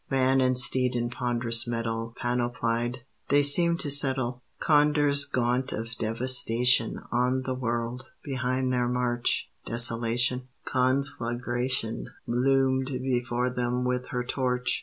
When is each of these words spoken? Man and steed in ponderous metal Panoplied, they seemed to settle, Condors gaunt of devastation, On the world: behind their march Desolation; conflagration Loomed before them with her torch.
Man 0.09 0.41
and 0.41 0.57
steed 0.57 0.95
in 0.95 1.11
ponderous 1.11 1.67
metal 1.67 2.15
Panoplied, 2.19 3.03
they 3.29 3.43
seemed 3.43 3.79
to 3.81 3.91
settle, 3.91 4.41
Condors 4.59 5.25
gaunt 5.25 5.71
of 5.73 5.95
devastation, 5.99 7.01
On 7.11 7.43
the 7.45 7.53
world: 7.53 8.07
behind 8.23 8.73
their 8.73 8.87
march 8.87 9.51
Desolation; 9.63 10.47
conflagration 10.65 12.07
Loomed 12.25 12.87
before 12.87 13.51
them 13.51 13.85
with 13.85 14.07
her 14.07 14.23
torch. 14.23 14.79